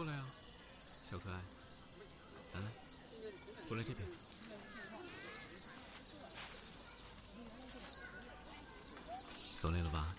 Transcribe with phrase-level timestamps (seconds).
[0.00, 0.24] 过来呀，
[1.04, 1.36] 小可爱，
[2.54, 2.66] 来来，
[3.68, 4.08] 过来这边。
[9.58, 10.14] 走累了吧？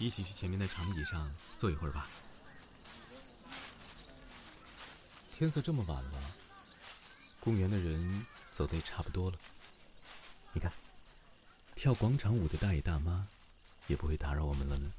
[0.00, 2.08] 一起去前面的长椅上坐一会儿吧。
[5.32, 6.34] 天色这么晚了，
[7.38, 9.38] 公园的人走的也差不多了。
[10.52, 10.72] 你看，
[11.76, 13.28] 跳广场舞的大爷大妈
[13.86, 14.92] 也不会打扰我们了呢。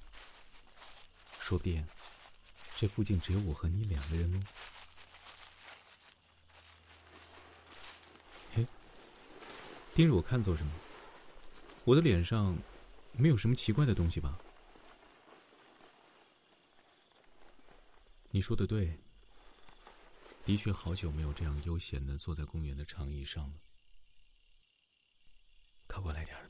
[1.41, 1.85] 说不定，
[2.79, 4.39] 这附近只有我和你两个人哦。
[8.55, 8.65] 嘿，
[9.93, 10.71] 盯着我看做什么？
[11.83, 12.57] 我的脸上
[13.11, 14.39] 没有什么奇怪的东西吧？
[18.31, 18.97] 你说的对。
[20.45, 23.55] 的确，好久没有这样悠闲的坐在公园的长椅上了。
[25.85, 26.49] 靠过来点儿。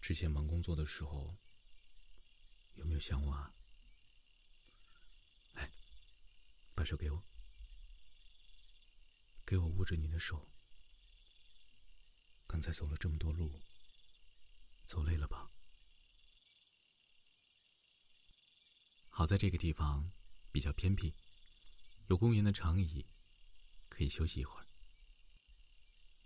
[0.00, 1.34] 之前忙工作的时候，
[3.02, 3.52] 想我啊？
[5.54, 5.68] 来，
[6.72, 7.20] 把手给我，
[9.44, 10.46] 给我握着你的手。
[12.46, 13.50] 刚才走了这么多路，
[14.86, 15.50] 走累了吧？
[19.08, 20.08] 好在这个地方
[20.52, 21.12] 比较偏僻，
[22.06, 23.04] 有公园的长椅，
[23.88, 24.66] 可以休息一会儿。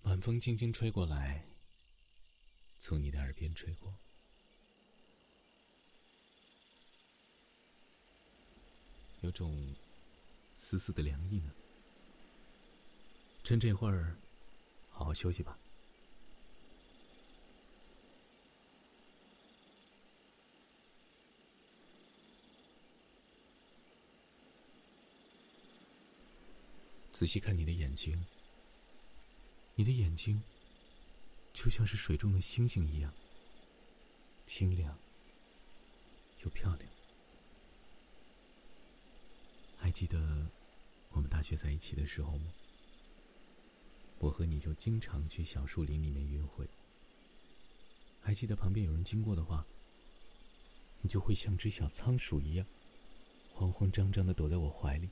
[0.03, 1.43] 晚风轻轻吹过来，
[2.79, 3.99] 从你的耳边吹过，
[9.27, 9.75] 有种
[10.57, 11.53] 丝丝的凉意呢。
[13.43, 14.17] 趁这会儿，
[14.89, 15.59] 好好休息吧。
[27.13, 28.25] 仔细看你的眼睛，
[29.75, 30.41] 你的眼睛
[31.53, 33.13] 就像是水中的星星一样，
[34.47, 34.97] 清亮
[36.45, 36.89] 又漂亮。
[39.79, 40.47] 还记得
[41.09, 42.53] 我们大学在一起的时候吗？
[44.19, 46.69] 我和你就经常去小树林里面约会。
[48.21, 49.65] 还记得旁边有人经过的话，
[51.01, 52.67] 你就会像只小仓鼠一样，
[53.55, 55.09] 慌慌张张的躲在我怀里，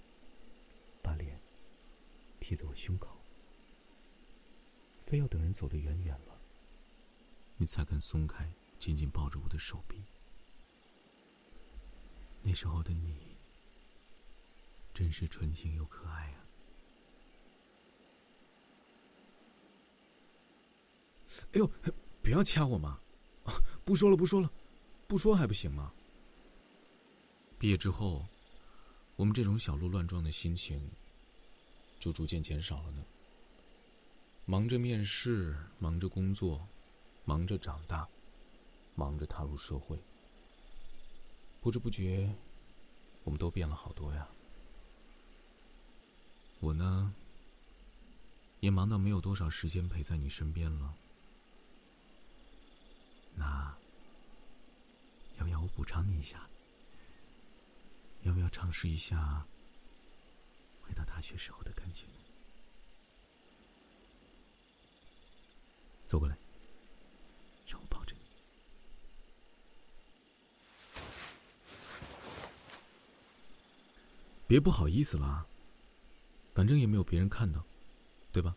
[1.03, 1.41] 把脸。
[2.39, 3.17] 贴在我胸口，
[5.01, 6.39] 非要等人走得远远了，
[7.57, 10.05] 你才肯松开，紧紧抱着我的手臂。
[12.43, 13.24] 那时候的你，
[14.95, 16.39] 真是纯情又可爱啊！
[21.53, 21.69] 哎呦，
[22.23, 22.99] 不要掐我嘛！
[23.85, 24.51] 不说了，不说了，
[25.09, 25.93] 不说还不行吗？
[27.59, 28.25] 毕业之后，
[29.17, 30.91] 我们这种小鹿乱撞的心情。
[32.01, 33.03] 就逐渐减少了呢。
[34.45, 36.69] 忙着面试，忙着工作，
[37.25, 38.07] 忙着长大，
[38.95, 39.99] 忙着踏入社会。
[41.63, 42.31] 不知不觉，
[43.23, 44.29] 我们都变了好多呀。
[46.65, 47.15] 我呢，
[48.61, 50.95] 也忙到没有多少时间陪在你身边了。
[53.37, 53.77] 那，
[55.37, 56.49] 要不要我补偿你一下？
[58.23, 59.47] 要不要尝试一下？
[60.81, 62.07] 回到大学时候的感觉，
[66.07, 66.35] 走过来，
[67.67, 68.23] 让我抱着你。
[74.47, 75.47] 别不好意思了，
[76.55, 77.63] 反正也没有别人看到，
[78.33, 78.55] 对吧？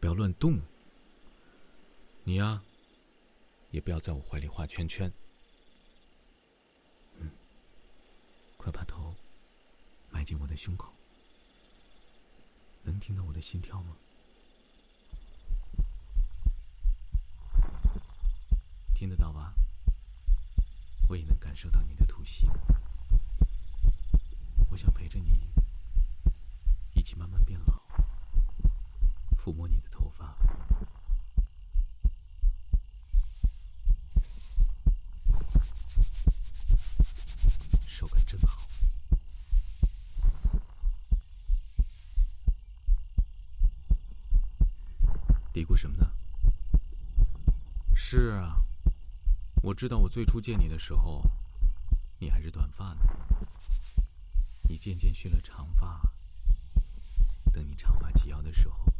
[0.00, 0.60] 不要乱动。
[2.22, 2.62] 你呀，
[3.70, 5.12] 也不要在我怀里画圈圈。
[7.18, 7.30] 嗯，
[8.56, 9.14] 快把头。
[10.10, 10.94] 埋进我的胸口，
[12.84, 13.96] 能听到我的心跳吗？
[18.94, 19.52] 听得到吧？
[21.08, 22.46] 我也能感受到你的吐息。
[24.70, 25.48] 我想陪着你，
[27.04, 27.82] 一起慢慢变老，
[29.36, 30.34] 抚摸你的头发。
[37.86, 38.66] 手感真好
[45.52, 46.10] 嘀咕什么呢？
[47.94, 48.64] 是啊，
[49.62, 51.22] 我知道，我最初见你的时候，
[52.18, 53.00] 你还是短发呢。
[54.62, 56.00] 你渐渐蓄了长发，
[57.54, 58.92] 等你长发及腰的时候，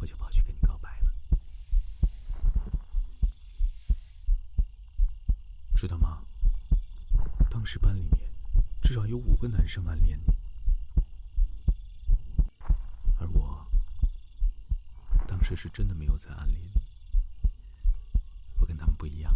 [0.00, 1.12] 我就跑去跟你告白了。
[5.76, 6.24] 知道吗？
[7.48, 8.18] 当时班里面
[8.82, 10.34] 至少有五个男生暗恋你。
[13.20, 13.64] 而我
[15.28, 16.80] 当时是真的没有在暗恋你，
[18.58, 19.32] 我跟他们不一样，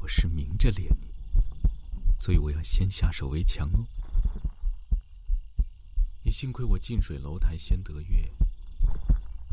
[0.00, 1.06] 我是明着恋你，
[2.18, 3.86] 所以我要先下手为强哦。
[6.24, 8.30] 也幸亏我近水楼台先得月，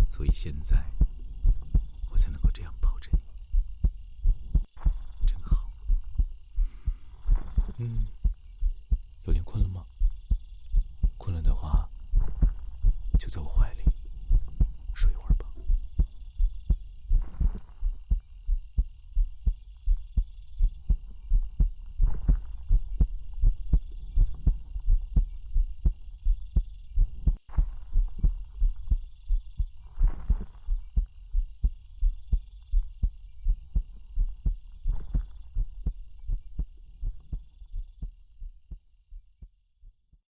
[0.08, 0.82] 所以现在
[2.10, 3.20] 我才能够这样抱着你，
[5.28, 5.70] 真好。
[7.78, 8.06] 嗯，